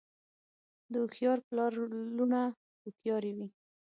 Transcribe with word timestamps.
د 0.91 0.93
هوښیار 1.01 1.37
پلار 1.47 1.71
لوڼه 2.17 2.43
هوښیارې 2.81 3.31
وي. 3.37 3.47